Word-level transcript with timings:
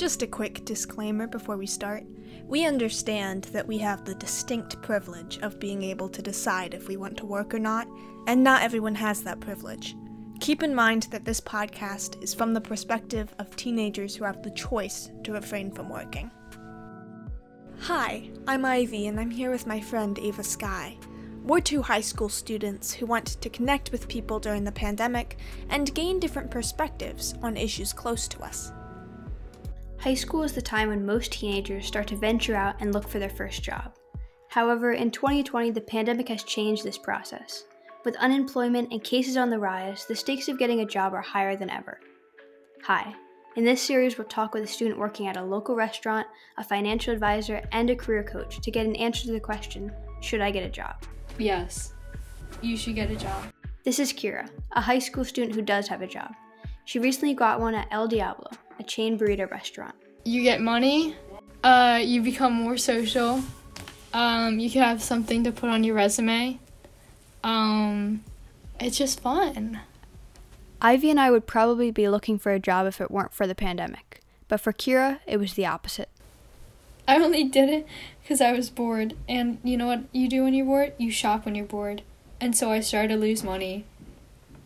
Just 0.00 0.22
a 0.22 0.26
quick 0.26 0.64
disclaimer 0.64 1.26
before 1.26 1.58
we 1.58 1.66
start. 1.66 2.04
We 2.46 2.64
understand 2.64 3.44
that 3.52 3.66
we 3.66 3.76
have 3.80 4.02
the 4.02 4.14
distinct 4.14 4.80
privilege 4.80 5.38
of 5.42 5.60
being 5.60 5.82
able 5.82 6.08
to 6.08 6.22
decide 6.22 6.72
if 6.72 6.88
we 6.88 6.96
want 6.96 7.18
to 7.18 7.26
work 7.26 7.52
or 7.52 7.58
not, 7.58 7.86
and 8.26 8.42
not 8.42 8.62
everyone 8.62 8.94
has 8.94 9.22
that 9.24 9.40
privilege. 9.40 9.94
Keep 10.40 10.62
in 10.62 10.74
mind 10.74 11.08
that 11.10 11.26
this 11.26 11.38
podcast 11.38 12.22
is 12.22 12.32
from 12.32 12.54
the 12.54 12.62
perspective 12.62 13.34
of 13.38 13.54
teenagers 13.56 14.16
who 14.16 14.24
have 14.24 14.42
the 14.42 14.52
choice 14.52 15.10
to 15.22 15.34
refrain 15.34 15.70
from 15.70 15.90
working. 15.90 16.30
Hi, 17.80 18.30
I'm 18.48 18.64
Ivy, 18.64 19.06
and 19.06 19.20
I'm 19.20 19.30
here 19.30 19.50
with 19.50 19.66
my 19.66 19.82
friend 19.82 20.18
Ava 20.18 20.44
Sky. 20.44 20.96
We're 21.44 21.60
two 21.60 21.82
high 21.82 22.00
school 22.00 22.30
students 22.30 22.90
who 22.90 23.04
want 23.04 23.38
to 23.42 23.50
connect 23.50 23.92
with 23.92 24.08
people 24.08 24.40
during 24.40 24.64
the 24.64 24.72
pandemic 24.72 25.36
and 25.68 25.94
gain 25.94 26.18
different 26.18 26.50
perspectives 26.50 27.34
on 27.42 27.58
issues 27.58 27.92
close 27.92 28.26
to 28.28 28.40
us. 28.42 28.72
High 30.00 30.14
school 30.14 30.42
is 30.44 30.52
the 30.52 30.62
time 30.62 30.88
when 30.88 31.04
most 31.04 31.30
teenagers 31.30 31.84
start 31.84 32.06
to 32.06 32.16
venture 32.16 32.56
out 32.56 32.74
and 32.80 32.94
look 32.94 33.06
for 33.06 33.18
their 33.18 33.28
first 33.28 33.62
job. 33.62 33.92
However, 34.48 34.92
in 34.92 35.10
2020, 35.10 35.72
the 35.72 35.80
pandemic 35.82 36.26
has 36.28 36.42
changed 36.42 36.82
this 36.82 36.96
process. 36.96 37.66
With 38.06 38.16
unemployment 38.16 38.90
and 38.92 39.04
cases 39.04 39.36
on 39.36 39.50
the 39.50 39.58
rise, 39.58 40.06
the 40.06 40.16
stakes 40.16 40.48
of 40.48 40.58
getting 40.58 40.80
a 40.80 40.86
job 40.86 41.12
are 41.12 41.20
higher 41.20 41.54
than 41.54 41.68
ever. 41.68 42.00
Hi. 42.84 43.14
In 43.56 43.64
this 43.64 43.82
series, 43.82 44.16
we'll 44.16 44.26
talk 44.26 44.54
with 44.54 44.64
a 44.64 44.66
student 44.66 44.98
working 44.98 45.26
at 45.26 45.36
a 45.36 45.44
local 45.44 45.76
restaurant, 45.76 46.26
a 46.56 46.64
financial 46.64 47.12
advisor, 47.12 47.60
and 47.72 47.90
a 47.90 47.94
career 47.94 48.24
coach 48.24 48.58
to 48.62 48.70
get 48.70 48.86
an 48.86 48.96
answer 48.96 49.26
to 49.26 49.32
the 49.32 49.38
question 49.38 49.92
Should 50.22 50.40
I 50.40 50.50
get 50.50 50.64
a 50.64 50.70
job? 50.70 50.94
Yes, 51.36 51.92
you 52.62 52.74
should 52.74 52.94
get 52.94 53.10
a 53.10 53.16
job. 53.16 53.52
This 53.84 53.98
is 53.98 54.14
Kira, 54.14 54.48
a 54.72 54.80
high 54.80 54.98
school 54.98 55.26
student 55.26 55.54
who 55.54 55.62
does 55.62 55.88
have 55.88 56.00
a 56.00 56.06
job. 56.06 56.32
She 56.90 56.98
recently 56.98 57.34
got 57.34 57.60
one 57.60 57.76
at 57.76 57.86
El 57.92 58.08
Diablo, 58.08 58.50
a 58.80 58.82
chain 58.82 59.16
burrito 59.16 59.48
restaurant. 59.48 59.94
You 60.24 60.42
get 60.42 60.60
money, 60.60 61.14
uh, 61.62 62.00
you 62.02 62.20
become 62.20 62.52
more 62.52 62.76
social, 62.76 63.44
um, 64.12 64.58
you 64.58 64.68
can 64.68 64.82
have 64.82 65.00
something 65.00 65.44
to 65.44 65.52
put 65.52 65.70
on 65.70 65.84
your 65.84 65.94
resume. 65.94 66.58
Um, 67.44 68.24
it's 68.80 68.98
just 68.98 69.20
fun. 69.20 69.78
Ivy 70.82 71.10
and 71.10 71.20
I 71.20 71.30
would 71.30 71.46
probably 71.46 71.92
be 71.92 72.08
looking 72.08 72.40
for 72.40 72.50
a 72.50 72.58
job 72.58 72.88
if 72.88 73.00
it 73.00 73.08
weren't 73.08 73.32
for 73.32 73.46
the 73.46 73.54
pandemic. 73.54 74.20
But 74.48 74.60
for 74.60 74.72
Kira, 74.72 75.20
it 75.28 75.36
was 75.36 75.54
the 75.54 75.66
opposite. 75.66 76.08
I 77.06 77.18
only 77.22 77.44
did 77.44 77.68
it 77.68 77.86
because 78.20 78.40
I 78.40 78.50
was 78.52 78.68
bored. 78.68 79.16
And 79.28 79.58
you 79.62 79.76
know 79.76 79.86
what 79.86 80.02
you 80.10 80.28
do 80.28 80.42
when 80.42 80.54
you're 80.54 80.66
bored? 80.66 80.94
You 80.98 81.12
shop 81.12 81.44
when 81.44 81.54
you're 81.54 81.66
bored. 81.66 82.02
And 82.40 82.56
so 82.56 82.72
I 82.72 82.80
started 82.80 83.14
to 83.14 83.16
lose 83.16 83.44
money. 83.44 83.84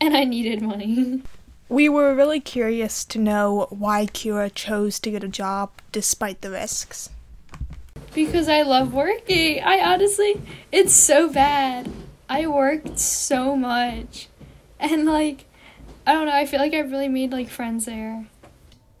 And 0.00 0.16
I 0.16 0.22
needed 0.22 0.62
money. 0.62 1.24
We 1.72 1.88
were 1.88 2.14
really 2.14 2.38
curious 2.38 3.02
to 3.06 3.18
know 3.18 3.66
why 3.70 4.04
Kira 4.04 4.54
chose 4.54 5.00
to 5.00 5.10
get 5.10 5.24
a 5.24 5.28
job 5.28 5.70
despite 5.90 6.42
the 6.42 6.50
risks. 6.50 7.08
because 8.12 8.46
I 8.46 8.60
love 8.60 8.92
working. 8.92 9.62
I 9.64 9.80
honestly, 9.80 10.42
it's 10.70 10.92
so 10.92 11.30
bad. 11.32 11.90
I 12.28 12.46
worked 12.46 12.98
so 12.98 13.56
much. 13.56 14.28
And 14.78 15.06
like, 15.06 15.46
I 16.06 16.12
don't 16.12 16.26
know, 16.26 16.34
I 16.34 16.44
feel 16.44 16.60
like 16.60 16.74
I've 16.74 16.90
really 16.92 17.08
made 17.08 17.32
like 17.32 17.48
friends 17.48 17.86
there. 17.86 18.26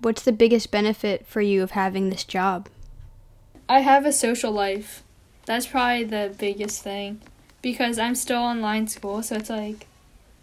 What's 0.00 0.22
the 0.22 0.32
biggest 0.32 0.72
benefit 0.72 1.24
for 1.24 1.40
you 1.40 1.62
of 1.62 1.70
having 1.70 2.10
this 2.10 2.24
job? 2.24 2.68
I 3.68 3.80
have 3.80 4.04
a 4.04 4.12
social 4.12 4.50
life. 4.50 5.04
That's 5.44 5.68
probably 5.68 6.02
the 6.02 6.34
biggest 6.36 6.82
thing 6.82 7.20
because 7.62 7.96
I'm 7.96 8.16
still 8.16 8.38
online 8.40 8.88
school, 8.88 9.22
so 9.22 9.36
it's 9.36 9.50
like 9.50 9.86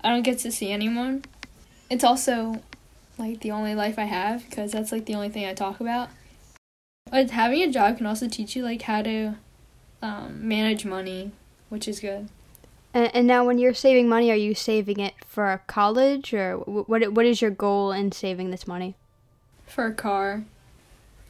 I 0.02 0.08
don't 0.08 0.24
get 0.24 0.40
to 0.40 0.52
see 0.54 0.72
anyone. 0.72 1.26
It's 1.94 2.04
also 2.04 2.62
like 3.18 3.42
the 3.42 3.52
only 3.52 3.76
life 3.76 4.00
I 4.00 4.06
have 4.06 4.50
because 4.50 4.72
that's 4.72 4.92
like 4.92 5.06
the 5.06 5.16
only 5.16 5.30
thing 5.30 5.46
I 5.46 5.54
talk 5.54 5.80
about. 5.80 6.10
But 7.12 7.30
having 7.32 7.62
a 7.62 7.72
job 7.72 7.98
can 7.98 8.06
also 8.06 8.28
teach 8.28 8.56
you 8.56 8.64
like 8.64 8.82
how 8.84 9.02
to 9.04 9.36
um, 10.02 10.48
manage 10.48 10.86
money, 10.86 11.32
which 11.70 11.88
is 11.88 12.00
good. 12.00 12.30
And, 12.94 13.16
and 13.16 13.28
now, 13.28 13.46
when 13.46 13.58
you're 13.58 13.74
saving 13.74 14.08
money, 14.10 14.32
are 14.32 14.36
you 14.36 14.54
saving 14.54 15.00
it 15.00 15.14
for 15.26 15.62
college, 15.68 16.34
or 16.34 16.58
what? 16.58 17.14
What 17.14 17.26
is 17.26 17.42
your 17.42 17.52
goal 17.52 17.92
in 17.92 18.12
saving 18.12 18.52
this 18.52 18.68
money? 18.68 18.96
for 19.74 19.88
a 19.88 19.94
car. 19.94 20.44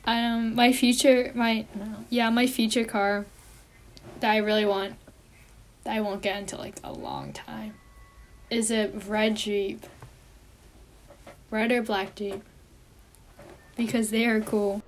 Um, 0.05 0.53
my 0.53 0.73
future, 0.73 1.31
my 1.33 1.65
yeah, 2.09 2.29
my 2.29 2.45
future 2.45 2.83
car 2.83 3.25
that 4.19 4.31
I 4.31 4.37
really 4.37 4.65
want, 4.65 4.95
that 5.83 5.95
I 5.95 6.01
won't 6.01 6.21
get 6.21 6.37
until 6.37 6.59
like 6.59 6.75
a 6.83 6.91
long 6.91 7.31
time, 7.31 7.75
is 8.49 8.69
a 8.69 8.87
red 9.07 9.35
Jeep. 9.35 9.85
Red 11.53 11.71
or 11.71 11.83
black 11.83 12.15
Jeep. 12.15 12.41
Because 13.77 14.09
they 14.09 14.25
are 14.25 14.41
cool. 14.41 14.81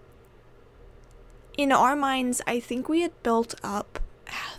In 1.59 1.71
our 1.71 1.95
minds, 1.95 2.41
I 2.47 2.59
think 2.59 2.89
we 2.89 3.01
had 3.01 3.21
built 3.21 3.53
up 3.63 3.99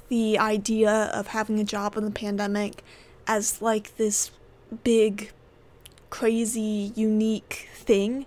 the 0.08 0.38
idea 0.38 1.10
of 1.12 1.26
having 1.26 1.58
a 1.58 1.64
job 1.64 1.96
in 1.96 2.04
the 2.04 2.12
pandemic 2.12 2.84
as 3.26 3.60
like 3.60 3.96
this 3.96 4.30
big, 4.84 5.32
crazy, 6.08 6.92
unique 6.94 7.68
thing. 7.74 8.26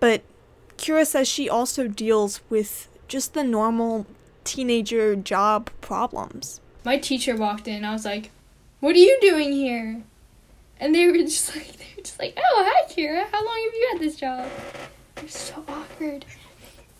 But 0.00 0.22
Kira 0.76 1.06
says 1.06 1.28
she 1.28 1.48
also 1.48 1.86
deals 1.86 2.40
with 2.50 2.88
just 3.06 3.34
the 3.34 3.44
normal 3.44 4.06
teenager 4.42 5.14
job 5.14 5.70
problems. 5.80 6.60
My 6.84 6.98
teacher 6.98 7.36
walked 7.36 7.68
in. 7.68 7.84
I 7.84 7.92
was 7.92 8.04
like, 8.04 8.32
"What 8.80 8.96
are 8.96 8.98
you 8.98 9.18
doing 9.20 9.52
here?" 9.52 10.02
And 10.80 10.94
they 10.94 11.06
were 11.06 11.18
just 11.18 11.54
like, 11.56 11.76
they 11.76 11.86
were 11.96 12.02
just 12.02 12.18
like, 12.18 12.36
"Oh, 12.36 12.64
hi, 12.66 12.92
Kira. 12.92 13.24
How 13.30 13.44
long 13.44 13.62
have 13.64 13.74
you 13.74 13.88
had 13.92 14.00
this 14.00 14.16
job?" 14.16 14.48
It 15.16 15.24
was 15.24 15.32
so 15.32 15.64
awkward. 15.68 16.24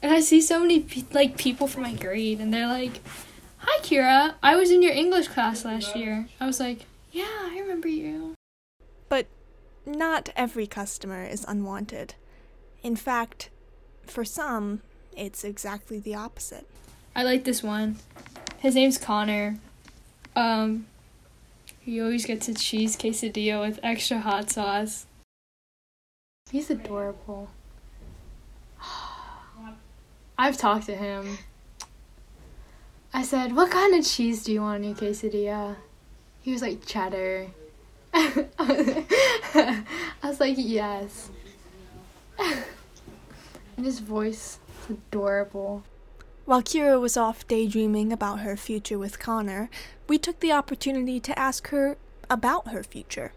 And 0.03 0.13
I 0.13 0.21
see 0.21 0.41
so 0.41 0.61
many 0.61 0.81
pe- 0.81 1.05
like 1.13 1.37
people 1.37 1.67
from 1.67 1.83
my 1.83 1.95
grade, 1.95 2.41
and 2.41 2.53
they're 2.53 2.67
like, 2.67 3.01
"Hi, 3.59 3.83
Kira. 3.83 4.35
I 4.43 4.57
was 4.57 4.71
in 4.71 4.83
your 4.83 4.93
English 4.93 5.29
class 5.29 5.65
last 5.65 5.97
year." 5.97 6.29
I 6.39 6.47
was 6.47 6.61
like, 6.61 6.85
"Yeah, 7.11 7.25
I 7.51 7.59
remember 7.61 7.89
you." 7.89 8.35
But 9.09 9.27
not 9.87 10.29
every 10.37 10.67
customer 10.67 11.25
is 11.25 11.45
unwanted. 11.49 12.15
In 12.83 12.97
fact, 12.97 13.51
for 14.07 14.25
some, 14.25 14.81
it's 15.17 15.45
exactly 15.45 15.99
the 15.99 16.15
opposite. 16.15 16.67
I 17.15 17.23
like 17.25 17.45
this 17.45 17.63
one. 17.63 17.97
His 18.59 18.75
name's 18.75 18.99
Connor. 18.99 19.59
Um, 20.37 20.87
he 21.91 22.01
always 22.01 22.25
gets 22.25 22.47
a 22.47 22.55
cheese 22.55 22.97
quesadilla 22.97 23.61
with 23.61 23.81
extra 23.83 24.21
hot 24.21 24.49
sauce. 24.49 25.07
He's 26.49 26.71
adorable. 26.71 27.49
I've 30.39 30.57
talked 30.57 30.87
to 30.87 30.95
him. 30.95 31.39
I 33.13 33.25
said, 33.25 33.57
"What 33.57 33.73
kind 33.73 33.93
of 33.97 34.07
cheese 34.07 34.45
do 34.45 34.53
you 34.53 34.61
want 34.61 34.85
in 34.85 34.91
your 34.91 34.99
quesadilla?" 34.99 35.79
He 36.43 36.53
was 36.53 36.63
like, 36.63 36.87
"Cheddar." 36.87 37.49
I 38.15 39.85
was 40.23 40.39
like, 40.39 40.55
"Yes." 40.59 41.29
and 42.39 43.85
his 43.85 43.99
voice 43.99 44.61
is 44.85 44.91
adorable. 44.91 45.83
While 46.51 46.63
Kira 46.63 47.01
was 47.01 47.17
off 47.17 47.47
daydreaming 47.47 48.13
about 48.13 48.41
her 48.41 48.57
future 48.57 48.99
with 48.99 49.21
Connor, 49.21 49.71
we 50.09 50.19
took 50.19 50.41
the 50.41 50.51
opportunity 50.51 51.21
to 51.21 51.39
ask 51.39 51.69
her 51.69 51.97
about 52.29 52.73
her 52.73 52.83
future. 52.83 53.33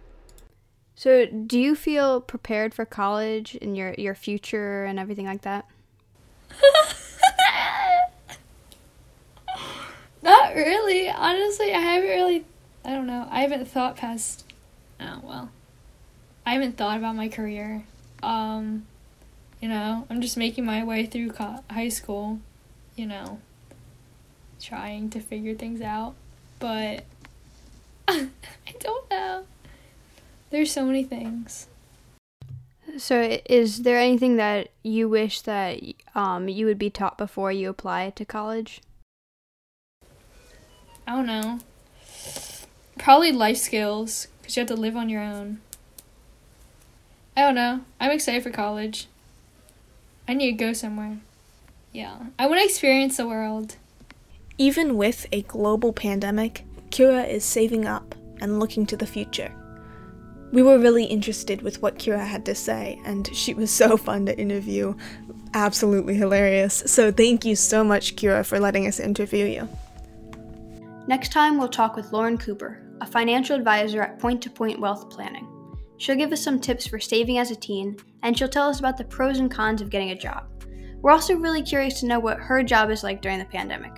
So, 0.96 1.28
do 1.28 1.60
you 1.60 1.76
feel 1.76 2.22
prepared 2.22 2.74
for 2.74 2.86
college 2.86 3.56
and 3.62 3.78
your 3.78 3.94
your 4.00 4.16
future 4.16 4.84
and 4.86 4.98
everything 4.98 5.28
like 5.28 5.44
that? 5.44 5.68
Not 10.24 10.56
really. 10.56 11.08
Honestly, 11.08 11.72
I 11.72 11.82
haven't 11.82 12.10
really. 12.10 12.46
I 12.84 12.96
don't 12.96 13.06
know. 13.06 13.28
I 13.30 13.42
haven't 13.42 13.68
thought 13.68 13.96
past. 13.96 14.52
Oh 15.00 15.20
well. 15.22 15.52
I 16.48 16.54
haven't 16.54 16.78
thought 16.78 16.98
about 16.98 17.16
my 17.16 17.30
career. 17.30 17.84
Um, 18.24 18.88
you 19.62 19.70
know, 19.70 20.08
I'm 20.10 20.20
just 20.20 20.36
making 20.36 20.66
my 20.66 20.84
way 20.84 21.06
through 21.06 21.30
co- 21.30 21.64
high 21.70 21.90
school. 21.90 22.40
You 22.96 23.08
know, 23.08 23.40
trying 24.62 25.10
to 25.12 25.20
figure 25.20 25.56
things 25.56 25.82
out, 25.82 26.14
but 26.60 27.04
I 28.08 28.30
don't 28.80 29.10
know. 29.10 29.46
There's 30.50 30.72
so 30.72 30.86
many 30.86 31.04
things. 31.04 31.68
So, 32.98 33.40
is 33.46 33.82
there 33.82 33.98
anything 33.98 34.36
that 34.38 34.70
you 34.84 35.10
wish 35.10 35.42
that 35.42 35.82
um 36.14 36.48
you 36.48 36.66
would 36.68 36.78
be 36.78 36.90
taught 36.90 37.18
before 37.18 37.52
you 37.52 37.70
apply 37.70 38.12
to 38.12 38.26
college? 38.26 38.82
I 41.08 41.16
don't 41.16 41.26
know. 41.26 41.60
Probably 43.00 43.32
life 43.32 43.58
skills, 43.58 44.28
because 44.42 44.56
you 44.56 44.62
have 44.62 44.68
to 44.68 44.76
live 44.76 44.96
on 44.96 45.10
your 45.10 45.22
own. 45.22 45.60
I 47.36 47.42
don't 47.42 47.56
know. 47.56 47.82
I'm 48.00 48.12
excited 48.12 48.44
for 48.44 48.52
college. 48.52 49.08
I 50.28 50.34
need 50.34 50.52
to 50.52 50.66
go 50.66 50.72
somewhere. 50.74 51.18
Yeah. 51.94 52.18
I 52.40 52.48
want 52.48 52.60
to 52.60 52.66
experience 52.66 53.18
the 53.18 53.28
world. 53.28 53.78
Even 54.58 54.98
with 54.98 55.28
a 55.32 55.44
global 55.44 55.94
pandemic, 55.94 56.66
Kira 56.90 57.28
is 57.28 57.46
saving 57.46 57.86
up 57.86 58.16
and 58.42 58.60
looking 58.60 58.86
to 58.88 58.98
the 58.98 59.06
future. 59.06 59.54
We 60.52 60.62
were 60.62 60.78
really 60.78 61.06
interested 61.06 61.62
with 61.62 61.82
what 61.82 61.98
Kira 61.98 62.26
had 62.26 62.46
to 62.46 62.56
say, 62.56 63.00
and 63.06 63.28
she 63.36 63.54
was 63.54 63.72
so 63.72 63.98
fun 64.08 64.26
to 64.26 64.38
interview. 64.38 64.96
Absolutely 65.54 66.16
hilarious. 66.16 66.84
So, 66.86 67.12
thank 67.12 67.46
you 67.46 67.56
so 67.56 67.84
much, 67.84 68.16
Kira, 68.16 68.46
for 68.46 68.60
letting 68.60 68.88
us 68.88 69.00
interview 69.00 69.46
you. 69.46 69.70
Next 71.08 71.32
time, 71.32 71.58
we'll 71.58 71.68
talk 71.68 71.96
with 71.96 72.12
Lauren 72.12 72.38
Cooper, 72.38 72.82
a 73.02 73.08
financial 73.08 73.56
advisor 73.56 74.02
at 74.02 74.20
Point 74.20 74.42
to 74.44 74.50
Point 74.50 74.80
Wealth 74.80 75.10
Planning. 75.10 75.48
She'll 75.98 76.16
give 76.16 76.32
us 76.32 76.44
some 76.44 76.60
tips 76.60 76.88
for 76.88 77.00
saving 77.00 77.38
as 77.38 77.52
a 77.52 77.56
teen, 77.56 77.98
and 78.22 78.38
she'll 78.38 78.48
tell 78.48 78.70
us 78.70 78.80
about 78.80 78.98
the 78.98 79.04
pros 79.04 79.40
and 79.40 79.50
cons 79.50 79.82
of 79.82 79.90
getting 79.90 80.12
a 80.12 80.18
job. 80.18 80.46
We're 81.04 81.12
also 81.12 81.36
really 81.36 81.62
curious 81.62 82.00
to 82.00 82.08
know 82.08 82.20
what 82.20 82.40
her 82.40 82.64
job 82.64 82.90
is 82.90 83.04
like 83.04 83.22
during 83.22 83.38
the 83.38 83.46
pandemic. 83.46 83.92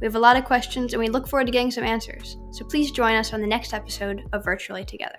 We 0.00 0.06
have 0.06 0.14
a 0.14 0.20
lot 0.20 0.36
of 0.36 0.44
questions, 0.44 0.92
and 0.92 1.00
we 1.00 1.08
look 1.08 1.26
forward 1.26 1.46
to 1.46 1.52
getting 1.52 1.72
some 1.72 1.82
answers. 1.82 2.38
So 2.52 2.64
please 2.64 2.92
join 2.92 3.16
us 3.16 3.32
on 3.32 3.40
the 3.40 3.48
next 3.48 3.74
episode 3.74 4.22
of 4.32 4.44
Virtually 4.44 4.84
Together. 4.84 5.18